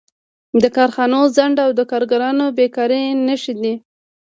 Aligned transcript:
د 0.63 0.65
کارخانو 0.75 1.19
ځنډ 1.35 1.57
او 1.65 1.71
د 1.79 1.81
کارګرانو 1.91 2.45
بېکاري 2.57 3.03
نښې 3.25 3.53
دي 3.61 3.73